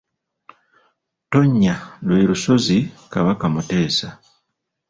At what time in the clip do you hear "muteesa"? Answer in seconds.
3.53-4.09